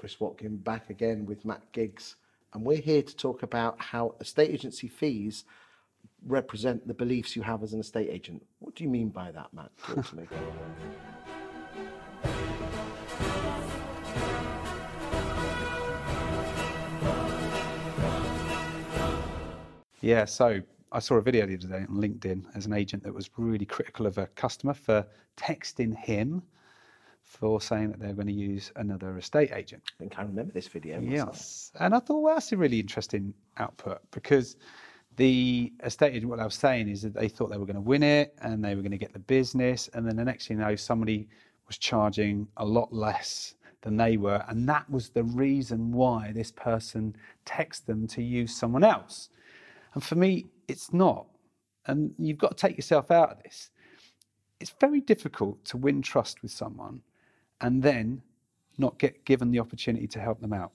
Chris 0.00 0.18
Watkin 0.18 0.56
back 0.56 0.88
again 0.88 1.26
with 1.26 1.44
Matt 1.44 1.60
Giggs, 1.72 2.16
and 2.54 2.64
we're 2.64 2.78
here 2.78 3.02
to 3.02 3.16
talk 3.16 3.42
about 3.42 3.78
how 3.78 4.14
estate 4.18 4.50
agency 4.50 4.88
fees 4.88 5.44
represent 6.26 6.88
the 6.88 6.94
beliefs 6.94 7.36
you 7.36 7.42
have 7.42 7.62
as 7.62 7.74
an 7.74 7.80
estate 7.80 8.08
agent. 8.08 8.42
What 8.60 8.74
do 8.74 8.82
you 8.82 8.88
mean 8.88 9.10
by 9.10 9.30
that, 9.30 9.52
Matt? 9.52 9.70
Talk 9.76 10.06
to 10.08 10.16
me. 10.16 10.26
Yeah, 20.00 20.24
so 20.24 20.62
I 20.92 20.98
saw 20.98 21.16
a 21.16 21.20
video 21.20 21.44
the 21.44 21.56
other 21.56 21.68
day 21.68 21.84
on 21.86 21.96
LinkedIn 21.96 22.44
as 22.54 22.64
an 22.64 22.72
agent 22.72 23.02
that 23.02 23.12
was 23.12 23.28
really 23.36 23.66
critical 23.66 24.06
of 24.06 24.16
a 24.16 24.28
customer 24.28 24.72
for 24.72 25.06
texting 25.36 25.94
him 25.94 26.42
for 27.30 27.60
saying 27.60 27.92
that 27.92 28.00
they're 28.00 28.12
going 28.12 28.26
to 28.26 28.32
use 28.32 28.72
another 28.74 29.16
estate 29.16 29.52
agent. 29.52 29.80
I 29.86 29.92
think 30.00 30.18
I 30.18 30.22
remember 30.22 30.52
this 30.52 30.66
video. 30.66 31.00
Yes. 31.00 31.70
And 31.78 31.94
I 31.94 32.00
thought, 32.00 32.22
well, 32.22 32.34
that's 32.34 32.50
a 32.50 32.56
really 32.56 32.80
interesting 32.80 33.32
output 33.56 34.00
because 34.10 34.56
the 35.14 35.72
estate 35.84 36.14
agent, 36.14 36.28
what 36.28 36.40
I 36.40 36.44
was 36.44 36.56
saying 36.56 36.88
is 36.88 37.02
that 37.02 37.14
they 37.14 37.28
thought 37.28 37.48
they 37.48 37.56
were 37.56 37.66
going 37.66 37.76
to 37.76 37.80
win 37.82 38.02
it 38.02 38.34
and 38.42 38.64
they 38.64 38.74
were 38.74 38.82
going 38.82 38.90
to 38.90 38.98
get 38.98 39.12
the 39.12 39.20
business. 39.20 39.88
And 39.94 40.04
then 40.04 40.16
the 40.16 40.24
next 40.24 40.48
thing 40.48 40.58
you 40.58 40.64
know, 40.64 40.74
somebody 40.74 41.28
was 41.68 41.78
charging 41.78 42.48
a 42.56 42.64
lot 42.64 42.92
less 42.92 43.54
than 43.82 43.96
they 43.96 44.16
were. 44.16 44.44
And 44.48 44.68
that 44.68 44.90
was 44.90 45.10
the 45.10 45.22
reason 45.22 45.92
why 45.92 46.32
this 46.34 46.50
person 46.50 47.14
texted 47.46 47.86
them 47.86 48.08
to 48.08 48.22
use 48.24 48.56
someone 48.56 48.82
else. 48.82 49.30
And 49.94 50.02
for 50.02 50.16
me, 50.16 50.46
it's 50.66 50.92
not. 50.92 51.26
And 51.86 52.12
you've 52.18 52.38
got 52.38 52.56
to 52.56 52.66
take 52.66 52.76
yourself 52.76 53.12
out 53.12 53.30
of 53.30 53.42
this. 53.44 53.70
It's 54.58 54.74
very 54.80 55.00
difficult 55.00 55.64
to 55.66 55.76
win 55.76 56.02
trust 56.02 56.42
with 56.42 56.50
someone 56.50 57.02
and 57.60 57.82
then 57.82 58.22
not 58.78 58.98
get 58.98 59.24
given 59.24 59.50
the 59.50 59.58
opportunity 59.58 60.06
to 60.08 60.20
help 60.20 60.40
them 60.40 60.52
out. 60.52 60.72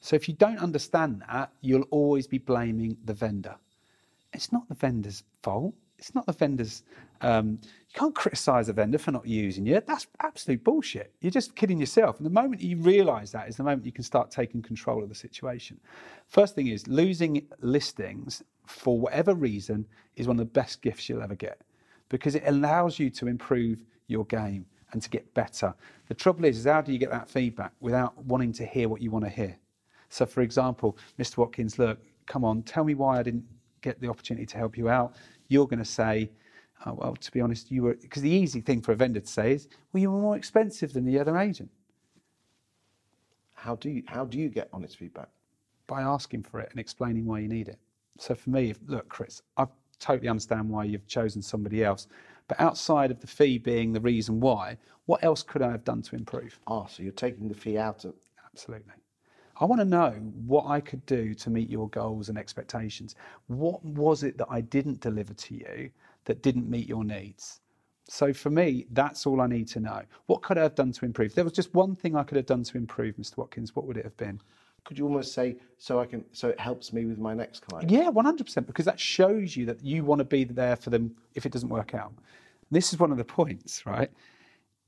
So 0.00 0.14
if 0.14 0.28
you 0.28 0.34
don't 0.34 0.58
understand 0.58 1.22
that, 1.28 1.50
you'll 1.60 1.86
always 1.90 2.26
be 2.26 2.38
blaming 2.38 2.96
the 3.04 3.14
vendor. 3.14 3.56
It's 4.32 4.52
not 4.52 4.68
the 4.68 4.74
vendor's 4.74 5.24
fault. 5.42 5.74
It's 5.98 6.14
not 6.14 6.26
the 6.26 6.32
vendor's. 6.32 6.84
Um, 7.22 7.58
you 7.62 7.94
can't 7.94 8.14
criticize 8.14 8.68
a 8.68 8.72
vendor 8.72 8.98
for 8.98 9.10
not 9.10 9.26
using 9.26 9.66
you. 9.66 9.82
That's 9.84 10.06
absolute 10.20 10.62
bullshit. 10.62 11.12
You're 11.20 11.32
just 11.32 11.56
kidding 11.56 11.80
yourself. 11.80 12.18
And 12.18 12.26
the 12.26 12.30
moment 12.30 12.62
you 12.62 12.76
realize 12.76 13.32
that 13.32 13.48
is 13.48 13.56
the 13.56 13.64
moment 13.64 13.84
you 13.84 13.90
can 13.90 14.04
start 14.04 14.30
taking 14.30 14.62
control 14.62 15.02
of 15.02 15.08
the 15.08 15.14
situation. 15.14 15.80
First 16.28 16.54
thing 16.54 16.68
is 16.68 16.86
losing 16.86 17.48
listings 17.60 18.44
for 18.66 19.00
whatever 19.00 19.34
reason 19.34 19.86
is 20.14 20.28
one 20.28 20.38
of 20.38 20.46
the 20.46 20.52
best 20.52 20.82
gifts 20.82 21.08
you'll 21.08 21.22
ever 21.22 21.34
get 21.34 21.62
because 22.08 22.34
it 22.36 22.44
allows 22.46 22.98
you 22.98 23.10
to 23.10 23.26
improve 23.26 23.82
your 24.06 24.24
game 24.26 24.64
and 24.92 25.02
to 25.02 25.10
get 25.10 25.32
better. 25.34 25.74
The 26.08 26.14
trouble 26.14 26.44
is, 26.46 26.58
is 26.58 26.66
how 26.66 26.82
do 26.82 26.92
you 26.92 26.98
get 26.98 27.10
that 27.10 27.28
feedback 27.30 27.72
without 27.80 28.16
wanting 28.24 28.52
to 28.54 28.66
hear 28.66 28.88
what 28.88 29.02
you 29.02 29.10
want 29.10 29.24
to 29.26 29.30
hear? 29.30 29.58
So, 30.10 30.26
for 30.26 30.42
example, 30.42 30.98
Mr. 31.18 31.38
Watkins, 31.38 31.78
look, 31.78 32.00
come 32.26 32.44
on, 32.44 32.62
tell 32.62 32.84
me 32.84 32.94
why 32.94 33.20
I 33.20 33.24
didn't 33.24 33.44
get 33.82 34.00
the 34.00 34.08
opportunity 34.08 34.46
to 34.46 34.58
help 34.58 34.78
you 34.78 34.88
out. 34.88 35.16
You're 35.48 35.66
going 35.68 35.80
to 35.80 35.86
say, 35.86 36.30
oh, 36.86 36.94
well, 36.94 37.16
to 37.16 37.32
be 37.32 37.40
honest, 37.40 37.70
you 37.70 37.84
were, 37.84 37.94
because 37.94 38.22
the 38.22 38.30
easy 38.30 38.60
thing 38.62 38.82
for 38.82 38.92
a 38.92 38.96
vendor 38.96 39.20
to 39.20 39.28
say 39.28 39.52
is, 39.54 39.68
well, 39.92 40.02
you 40.02 40.10
were 40.12 40.20
more 40.20 40.36
expensive 40.36 40.92
than 40.94 41.04
the 41.06 41.18
other 41.20 41.38
agent 41.38 41.70
How 43.54 43.76
do 43.76 43.90
you 43.90 44.04
how 44.06 44.24
do 44.26 44.38
you 44.38 44.50
get 44.50 44.68
honest 44.72 44.98
feedback? 44.98 45.28
by 45.88 46.02
asking 46.02 46.44
for 46.44 46.60
it 46.60 46.70
and 46.72 46.80
explaining 46.80 47.26
why 47.26 47.40
you 47.40 47.48
need 47.48 47.68
it. 47.68 47.78
So 48.18 48.34
for 48.34 48.50
me, 48.50 48.70
if, 48.70 48.78
look, 48.86 49.08
Chris, 49.08 49.42
I 49.58 49.66
totally 49.98 50.28
understand 50.28 50.68
why 50.68 50.84
you've 50.84 51.06
chosen 51.06 51.42
somebody 51.42 51.84
else. 51.84 52.08
But 52.46 52.60
outside 52.60 53.10
of 53.10 53.20
the 53.20 53.26
fee 53.26 53.58
being 53.58 53.92
the 53.92 54.00
reason 54.00 54.40
why, 54.40 54.78
what 55.06 55.22
else 55.22 55.42
could 55.42 55.62
I 55.62 55.70
have 55.70 55.84
done 55.84 56.02
to 56.02 56.16
improve? 56.16 56.58
Ah, 56.66 56.86
so 56.86 57.02
you're 57.02 57.12
taking 57.12 57.48
the 57.48 57.54
fee 57.54 57.78
out 57.78 58.04
of 58.04 58.14
Absolutely. 58.58 58.94
I 59.60 59.64
want 59.64 59.80
to 59.80 59.84
know 59.84 60.10
what 60.46 60.66
I 60.66 60.80
could 60.80 61.04
do 61.06 61.34
to 61.34 61.50
meet 61.50 61.68
your 61.68 61.88
goals 61.90 62.28
and 62.28 62.38
expectations. 62.38 63.14
What 63.46 63.84
was 63.84 64.22
it 64.22 64.38
that 64.38 64.48
I 64.50 64.60
didn't 64.60 65.00
deliver 65.00 65.34
to 65.34 65.54
you 65.54 65.90
that 66.24 66.42
didn't 66.42 66.70
meet 66.70 66.88
your 66.88 67.04
needs? 67.04 67.60
So 68.08 68.32
for 68.32 68.50
me, 68.50 68.86
that's 68.90 69.26
all 69.26 69.40
I 69.40 69.46
need 69.46 69.68
to 69.68 69.80
know. 69.80 70.02
What 70.26 70.42
could 70.42 70.58
I 70.58 70.62
have 70.62 70.74
done 70.74 70.92
to 70.92 71.04
improve? 71.04 71.30
If 71.30 71.34
there 71.34 71.44
was 71.44 71.52
just 71.52 71.74
one 71.74 71.94
thing 71.94 72.16
I 72.16 72.22
could 72.22 72.36
have 72.36 72.46
done 72.46 72.62
to 72.64 72.78
improve, 72.78 73.16
Mr. 73.16 73.36
Watkins, 73.36 73.76
what 73.76 73.86
would 73.86 73.96
it 73.96 74.04
have 74.04 74.16
been? 74.16 74.40
Could 74.84 74.98
you 74.98 75.04
almost 75.04 75.32
say 75.32 75.56
so 75.76 76.00
I 76.00 76.06
can 76.06 76.24
so 76.32 76.48
it 76.48 76.58
helps 76.58 76.92
me 76.92 77.04
with 77.04 77.18
my 77.18 77.34
next 77.34 77.66
client? 77.66 77.90
Yeah, 77.90 78.10
100%, 78.10 78.66
because 78.66 78.84
that 78.84 78.98
shows 78.98 79.56
you 79.56 79.66
that 79.66 79.84
you 79.84 80.04
want 80.04 80.20
to 80.20 80.24
be 80.24 80.44
there 80.44 80.76
for 80.76 80.90
them 80.90 81.14
if 81.34 81.46
it 81.46 81.52
doesn't 81.52 81.68
work 81.68 81.94
out. 81.94 82.12
This 82.70 82.92
is 82.92 82.98
one 82.98 83.12
of 83.12 83.18
the 83.18 83.24
points, 83.24 83.86
right? 83.86 84.10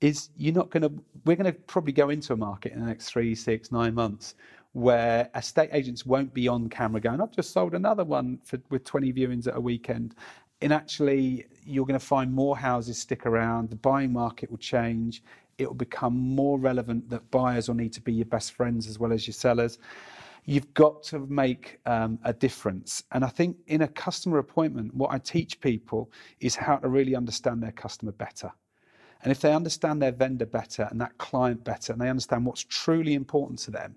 Is 0.00 0.30
you're 0.36 0.54
not 0.54 0.70
going 0.70 0.82
to, 0.82 0.92
we're 1.24 1.36
going 1.36 1.52
to 1.52 1.58
probably 1.60 1.92
go 1.92 2.10
into 2.10 2.32
a 2.32 2.36
market 2.36 2.72
in 2.72 2.80
the 2.80 2.86
next 2.86 3.08
three, 3.08 3.34
six, 3.34 3.72
nine 3.72 3.94
months 3.94 4.34
where 4.72 5.30
estate 5.36 5.70
agents 5.72 6.04
won't 6.04 6.34
be 6.34 6.48
on 6.48 6.68
camera 6.68 7.00
going, 7.00 7.20
I've 7.20 7.30
just 7.30 7.52
sold 7.52 7.74
another 7.74 8.04
one 8.04 8.40
for, 8.42 8.58
with 8.70 8.84
20 8.84 9.12
viewings 9.12 9.46
at 9.46 9.56
a 9.56 9.60
weekend. 9.60 10.16
And 10.60 10.72
actually, 10.72 11.46
you're 11.64 11.86
going 11.86 11.98
to 11.98 12.04
find 12.04 12.32
more 12.32 12.56
houses 12.56 12.98
stick 12.98 13.24
around, 13.24 13.70
the 13.70 13.76
buying 13.76 14.12
market 14.12 14.50
will 14.50 14.58
change, 14.58 15.22
it 15.58 15.66
will 15.66 15.74
become 15.74 16.14
more 16.14 16.58
relevant 16.58 17.08
that 17.10 17.30
buyers 17.30 17.68
will 17.68 17.76
need 17.76 17.92
to 17.94 18.00
be 18.00 18.12
your 18.12 18.26
best 18.26 18.52
friends 18.52 18.88
as 18.88 18.98
well 18.98 19.12
as 19.12 19.26
your 19.26 19.34
sellers. 19.34 19.78
You've 20.46 20.74
got 20.74 21.02
to 21.04 21.20
make 21.20 21.80
um, 21.86 22.18
a 22.24 22.32
difference. 22.32 23.04
And 23.12 23.24
I 23.24 23.28
think 23.28 23.56
in 23.66 23.82
a 23.82 23.88
customer 23.88 24.38
appointment, 24.38 24.94
what 24.94 25.10
I 25.10 25.18
teach 25.18 25.60
people 25.60 26.10
is 26.40 26.54
how 26.54 26.76
to 26.76 26.88
really 26.88 27.16
understand 27.16 27.62
their 27.62 27.72
customer 27.72 28.12
better. 28.12 28.52
And 29.22 29.32
if 29.32 29.40
they 29.40 29.54
understand 29.54 30.02
their 30.02 30.12
vendor 30.12 30.44
better 30.44 30.86
and 30.90 31.00
that 31.00 31.16
client 31.16 31.64
better, 31.64 31.94
and 31.94 32.00
they 32.00 32.10
understand 32.10 32.44
what's 32.44 32.64
truly 32.64 33.14
important 33.14 33.58
to 33.60 33.70
them, 33.70 33.96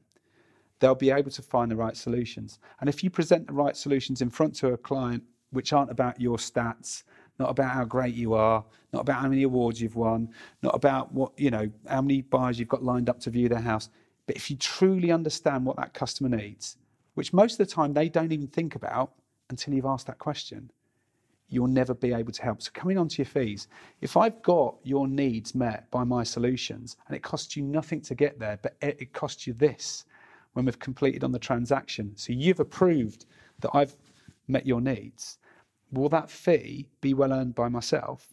they'll 0.79 0.95
be 0.95 1.11
able 1.11 1.31
to 1.31 1.41
find 1.41 1.69
the 1.69 1.75
right 1.75 1.97
solutions. 1.97 2.59
And 2.79 2.87
if 2.87 3.03
you 3.03 3.09
present 3.09 3.47
the 3.47 3.53
right 3.53 3.75
solutions 3.75 4.21
in 4.21 4.29
front 4.29 4.55
to 4.55 4.67
a 4.69 4.77
client, 4.77 5.23
which 5.51 5.73
aren't 5.73 5.91
about 5.91 6.21
your 6.21 6.37
stats, 6.37 7.03
not 7.39 7.49
about 7.49 7.71
how 7.71 7.83
great 7.83 8.15
you 8.15 8.33
are, 8.33 8.63
not 8.93 9.01
about 9.01 9.21
how 9.21 9.27
many 9.27 9.43
awards 9.43 9.79
you've 9.81 9.95
won, 9.95 10.29
not 10.63 10.73
about 10.73 11.13
what, 11.13 11.31
you 11.37 11.51
know, 11.51 11.69
how 11.87 12.01
many 12.01 12.21
buyers 12.21 12.59
you've 12.59 12.67
got 12.67 12.83
lined 12.83 13.09
up 13.09 13.19
to 13.21 13.29
view 13.29 13.47
their 13.47 13.59
house. 13.59 13.89
But 14.25 14.35
if 14.35 14.49
you 14.49 14.57
truly 14.57 15.11
understand 15.11 15.65
what 15.65 15.77
that 15.77 15.93
customer 15.93 16.35
needs, 16.35 16.77
which 17.13 17.33
most 17.33 17.59
of 17.59 17.67
the 17.67 17.73
time 17.73 17.93
they 17.93 18.09
don't 18.09 18.31
even 18.31 18.47
think 18.47 18.75
about 18.75 19.13
until 19.49 19.73
you've 19.73 19.85
asked 19.85 20.07
that 20.07 20.19
question, 20.19 20.71
you'll 21.49 21.67
never 21.67 21.93
be 21.93 22.13
able 22.13 22.31
to 22.31 22.41
help. 22.41 22.61
So 22.61 22.71
coming 22.73 22.97
on 22.97 23.07
to 23.07 23.17
your 23.17 23.25
fees, 23.25 23.67
if 24.01 24.17
I've 24.17 24.41
got 24.41 24.75
your 24.83 25.07
needs 25.07 25.55
met 25.55 25.89
by 25.91 26.03
my 26.03 26.23
solutions 26.23 26.97
and 27.07 27.15
it 27.15 27.23
costs 27.23 27.55
you 27.55 27.63
nothing 27.63 28.01
to 28.01 28.15
get 28.15 28.37
there, 28.39 28.59
but 28.61 28.75
it, 28.81 28.97
it 28.99 29.13
costs 29.13 29.47
you 29.47 29.53
this 29.53 30.05
when 30.53 30.65
we've 30.65 30.79
completed 30.79 31.23
on 31.23 31.31
the 31.31 31.39
transaction. 31.39 32.11
So 32.15 32.33
you've 32.33 32.59
approved 32.59 33.25
that 33.59 33.71
I've 33.73 33.95
met 34.47 34.65
your 34.65 34.81
needs. 34.81 35.37
Will 35.91 36.09
that 36.09 36.29
fee 36.29 36.89
be 37.01 37.13
well 37.13 37.33
earned 37.33 37.55
by 37.55 37.69
myself? 37.69 38.27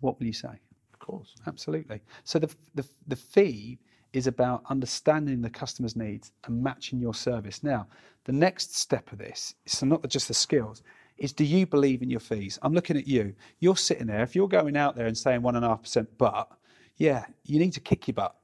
What 0.00 0.18
will 0.18 0.26
you 0.26 0.32
say? 0.32 0.60
Of 0.92 0.98
course. 0.98 1.34
Absolutely. 1.46 2.00
So 2.24 2.38
the, 2.38 2.54
the, 2.74 2.86
the 3.06 3.16
fee 3.16 3.78
is 4.12 4.26
about 4.26 4.62
understanding 4.70 5.42
the 5.42 5.50
customer's 5.50 5.96
needs 5.96 6.32
and 6.44 6.62
matching 6.62 7.00
your 7.00 7.14
service. 7.14 7.62
Now, 7.62 7.86
the 8.24 8.32
next 8.32 8.76
step 8.76 9.12
of 9.12 9.18
this, 9.18 9.54
so 9.66 9.86
not 9.86 10.08
just 10.08 10.28
the 10.28 10.34
skills, 10.34 10.82
is 11.18 11.32
do 11.32 11.44
you 11.44 11.66
believe 11.66 12.02
in 12.02 12.10
your 12.10 12.20
fees? 12.20 12.58
I'm 12.62 12.74
looking 12.74 12.96
at 12.96 13.06
you. 13.06 13.34
You're 13.60 13.76
sitting 13.76 14.06
there. 14.06 14.22
If 14.22 14.34
you're 14.34 14.48
going 14.48 14.76
out 14.76 14.96
there 14.96 15.06
and 15.06 15.16
saying 15.16 15.42
one 15.42 15.56
and 15.56 15.64
a 15.64 15.68
half 15.68 15.82
percent 15.82 16.08
but, 16.16 16.48
yeah, 16.96 17.26
you 17.44 17.58
need 17.58 17.72
to 17.74 17.80
kick 17.80 18.08
your 18.08 18.14
butt. 18.14 18.36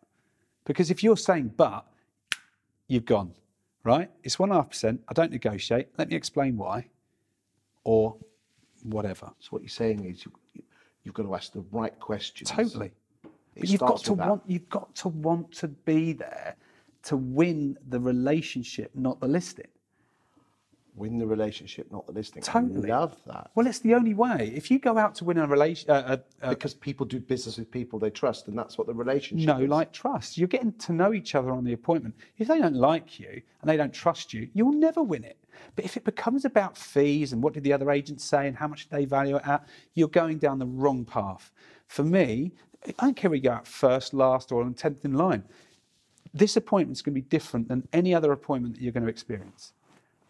Because 0.64 0.90
if 0.90 1.02
you're 1.02 1.16
saying 1.16 1.52
but, 1.56 1.86
you've 2.86 3.06
gone, 3.06 3.32
right? 3.84 4.10
It's 4.22 4.38
one 4.38 4.50
and 4.50 4.58
a 4.58 4.62
half 4.62 4.70
percent. 4.70 5.00
I 5.08 5.14
don't 5.14 5.32
negotiate. 5.32 5.88
Let 5.98 6.10
me 6.10 6.16
explain 6.16 6.56
why. 6.56 6.88
Or 7.84 8.16
whatever. 8.84 9.30
So 9.38 9.48
what 9.50 9.62
you're 9.62 9.68
saying 9.68 10.04
is 10.04 10.24
you, 10.24 10.62
you've 11.04 11.14
got 11.14 11.24
to 11.24 11.34
ask 11.34 11.52
the 11.52 11.64
right 11.70 11.98
questions. 11.98 12.50
Totally. 12.50 12.92
It 13.56 13.60
But 13.60 13.68
you've 13.68 13.80
got 13.80 14.04
to 14.04 14.14
that. 14.14 14.28
want 14.28 14.42
you've 14.46 14.68
got 14.68 14.94
to 14.96 15.08
want 15.08 15.52
to 15.52 15.68
be 15.68 16.12
there 16.12 16.56
to 17.04 17.16
win 17.16 17.76
the 17.88 17.98
relationship, 18.00 18.90
not 18.94 19.20
the 19.20 19.28
listing. 19.28 19.68
Win 21.00 21.16
the 21.18 21.26
relationship, 21.26 21.90
not 21.90 22.06
the 22.06 22.12
listing. 22.12 22.42
I 22.42 22.46
Totally. 22.46 22.90
love 22.90 23.16
that. 23.26 23.50
Well, 23.54 23.66
it's 23.66 23.78
the 23.78 23.94
only 23.94 24.12
way. 24.12 24.52
If 24.54 24.70
you 24.70 24.78
go 24.78 24.98
out 24.98 25.14
to 25.16 25.24
win 25.24 25.38
a 25.38 25.46
relation, 25.46 25.90
uh, 25.90 25.94
uh, 25.94 26.16
uh, 26.42 26.50
because 26.50 26.74
people 26.74 27.06
do 27.06 27.18
business 27.18 27.56
with 27.56 27.70
people 27.70 27.98
they 27.98 28.10
trust, 28.10 28.48
and 28.48 28.58
that's 28.58 28.76
what 28.76 28.86
the 28.86 28.92
relationship 28.92 29.46
no 29.46 29.60
is. 29.60 29.68
like 29.70 29.92
trust. 29.92 30.36
You're 30.36 30.46
getting 30.46 30.72
to 30.74 30.92
know 30.92 31.14
each 31.14 31.34
other 31.34 31.52
on 31.52 31.64
the 31.64 31.72
appointment. 31.72 32.14
If 32.36 32.48
they 32.48 32.58
don't 32.58 32.76
like 32.76 33.18
you 33.18 33.40
and 33.62 33.70
they 33.70 33.78
don't 33.78 33.94
trust 33.94 34.34
you, 34.34 34.50
you'll 34.52 34.72
never 34.72 35.02
win 35.02 35.24
it. 35.24 35.38
But 35.74 35.86
if 35.86 35.96
it 35.96 36.04
becomes 36.04 36.44
about 36.44 36.76
fees 36.76 37.32
and 37.32 37.42
what 37.42 37.54
did 37.54 37.64
the 37.64 37.72
other 37.72 37.90
agents 37.90 38.22
say 38.22 38.46
and 38.46 38.54
how 38.54 38.68
much 38.68 38.88
did 38.88 38.98
they 38.98 39.06
value 39.06 39.36
it 39.36 39.46
at, 39.46 39.66
you're 39.94 40.08
going 40.08 40.36
down 40.36 40.58
the 40.58 40.66
wrong 40.66 41.06
path. 41.06 41.50
For 41.86 42.02
me, 42.02 42.52
I 42.86 42.92
don't 43.06 43.16
care 43.16 43.34
you 43.34 43.40
go 43.40 43.52
out 43.52 43.66
first, 43.66 44.12
last, 44.12 44.52
or 44.52 44.62
on 44.62 44.74
tenth 44.74 45.04
in 45.04 45.14
line. 45.14 45.44
This 46.32 46.56
appointment's 46.56 47.02
going 47.02 47.14
to 47.14 47.20
be 47.20 47.26
different 47.26 47.68
than 47.68 47.88
any 47.92 48.14
other 48.14 48.32
appointment 48.32 48.74
that 48.74 48.82
you're 48.82 48.92
going 48.92 49.04
to 49.04 49.10
experience. 49.10 49.72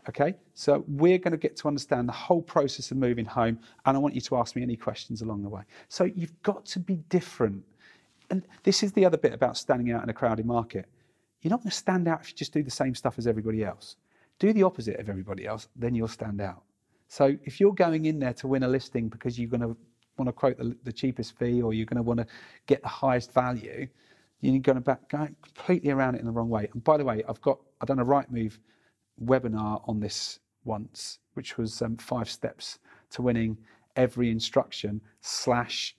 Okay, 0.08 0.34
so 0.54 0.84
we're 0.88 1.18
going 1.18 1.32
to 1.32 1.38
get 1.38 1.56
to 1.58 1.68
understand 1.68 2.08
the 2.08 2.12
whole 2.12 2.40
process 2.40 2.90
of 2.90 2.96
moving 2.96 3.26
home, 3.26 3.58
and 3.84 3.96
I 3.96 4.00
want 4.00 4.14
you 4.14 4.20
to 4.22 4.36
ask 4.36 4.56
me 4.56 4.62
any 4.62 4.76
questions 4.76 5.20
along 5.20 5.42
the 5.42 5.48
way. 5.48 5.62
So 5.88 6.04
you've 6.04 6.42
got 6.42 6.64
to 6.66 6.80
be 6.80 6.96
different. 7.10 7.62
And 8.30 8.42
this 8.62 8.82
is 8.82 8.92
the 8.92 9.04
other 9.04 9.18
bit 9.18 9.34
about 9.34 9.56
standing 9.56 9.92
out 9.92 10.02
in 10.02 10.08
a 10.08 10.14
crowded 10.14 10.46
market. 10.46 10.86
you're 11.42 11.50
not 11.50 11.60
going 11.60 11.70
to 11.70 11.76
stand 11.76 12.08
out 12.08 12.22
if 12.22 12.30
you 12.30 12.36
just 12.36 12.52
do 12.52 12.62
the 12.62 12.70
same 12.70 12.94
stuff 12.94 13.16
as 13.18 13.26
everybody 13.26 13.64
else. 13.64 13.96
Do 14.38 14.52
the 14.52 14.62
opposite 14.62 14.98
of 14.98 15.08
everybody 15.08 15.46
else, 15.46 15.68
then 15.76 15.94
you'll 15.94 16.08
stand 16.08 16.40
out. 16.40 16.62
So 17.08 17.36
if 17.44 17.60
you're 17.60 17.74
going 17.74 18.06
in 18.06 18.18
there 18.18 18.32
to 18.34 18.46
win 18.46 18.62
a 18.62 18.68
listing 18.68 19.08
because 19.08 19.38
you're 19.38 19.50
going 19.50 19.60
to 19.60 19.76
want 20.16 20.28
to 20.28 20.32
quote 20.32 20.56
the, 20.58 20.76
the 20.84 20.92
cheapest 20.92 21.36
fee 21.38 21.60
or 21.60 21.74
you're 21.74 21.86
going 21.86 21.96
to 21.96 22.02
want 22.02 22.20
to 22.20 22.26
get 22.66 22.82
the 22.82 22.88
highest 22.88 23.32
value, 23.32 23.86
you're 24.40 24.58
going 24.60 24.76
to 24.76 24.82
back, 24.82 25.08
go 25.08 25.28
completely 25.42 25.90
around 25.90 26.14
it 26.14 26.20
in 26.20 26.26
the 26.26 26.32
wrong 26.32 26.48
way. 26.48 26.68
And 26.72 26.82
by 26.82 26.96
the 26.96 27.04
way, 27.04 27.22
I've 27.28 27.40
got 27.40 27.58
I've 27.80 27.88
done 27.88 27.98
a 27.98 28.04
Rightmove 28.04 28.58
webinar 29.24 29.82
on 29.88 30.00
this 30.00 30.40
once, 30.64 31.18
which 31.34 31.58
was 31.58 31.82
um, 31.82 31.96
five 31.96 32.28
steps 32.28 32.78
to 33.10 33.22
winning 33.22 33.58
every 33.96 34.30
instruction 34.30 35.00
slash 35.20 35.96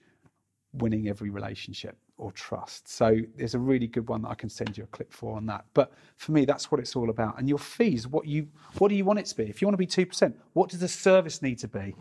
winning 0.74 1.08
every 1.08 1.30
relationship 1.30 1.96
or 2.18 2.32
trust. 2.32 2.88
So 2.88 3.18
there's 3.36 3.54
a 3.54 3.58
really 3.58 3.86
good 3.86 4.08
one 4.08 4.22
that 4.22 4.28
I 4.28 4.34
can 4.34 4.48
send 4.48 4.78
you 4.78 4.84
a 4.84 4.86
clip 4.86 5.12
for 5.12 5.36
on 5.36 5.46
that. 5.46 5.64
But 5.74 5.92
for 6.16 6.32
me, 6.32 6.44
that's 6.44 6.70
what 6.70 6.80
it's 6.80 6.94
all 6.94 7.10
about. 7.10 7.38
And 7.38 7.48
your 7.48 7.58
fees, 7.58 8.06
what 8.06 8.26
you 8.26 8.48
what 8.78 8.88
do 8.88 8.94
you 8.94 9.04
want 9.04 9.18
it 9.18 9.26
to 9.26 9.36
be? 9.36 9.44
If 9.44 9.60
you 9.60 9.66
want 9.66 9.74
to 9.74 9.78
be 9.78 9.86
two 9.86 10.06
percent, 10.06 10.38
what 10.52 10.70
does 10.70 10.80
the 10.80 10.88
service 10.88 11.42
need 11.42 11.58
to 11.58 11.68
be? 11.68 11.94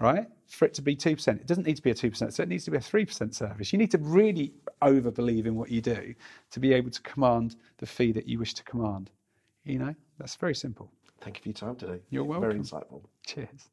Right? 0.00 0.26
For 0.48 0.64
it 0.64 0.74
to 0.74 0.82
be 0.82 0.96
two 0.96 1.14
percent, 1.14 1.40
it 1.40 1.46
doesn't 1.46 1.66
need 1.66 1.76
to 1.76 1.82
be 1.82 1.90
a 1.90 1.94
two 1.94 2.10
percent. 2.10 2.34
So 2.34 2.42
it 2.42 2.48
needs 2.48 2.64
to 2.64 2.70
be 2.70 2.78
a 2.78 2.80
three 2.80 3.04
percent 3.04 3.34
service. 3.34 3.72
You 3.72 3.78
need 3.78 3.90
to 3.90 3.98
really 3.98 4.52
over 4.82 5.10
believe 5.10 5.46
in 5.46 5.54
what 5.54 5.70
you 5.70 5.80
do 5.80 6.14
to 6.50 6.60
be 6.60 6.72
able 6.72 6.90
to 6.90 7.02
command 7.02 7.56
the 7.78 7.86
fee 7.86 8.12
that 8.12 8.26
you 8.26 8.38
wish 8.38 8.54
to 8.54 8.64
command. 8.64 9.10
You 9.64 9.78
know, 9.78 9.94
that's 10.18 10.36
very 10.36 10.54
simple. 10.54 10.90
Thank 11.20 11.38
you 11.38 11.42
for 11.42 11.48
your 11.48 11.54
time 11.54 11.76
today. 11.76 12.00
You're 12.10 12.24
welcome. 12.24 12.50
Very 12.50 12.60
insightful. 12.60 13.02
Cheers. 13.26 13.70